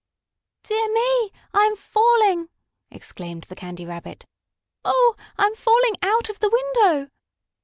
[0.63, 2.49] "Dear me, I am falling!"
[2.89, 4.25] exclaimed the Candy Rabbit.
[4.83, 7.11] "Oh, I am falling out of the window!"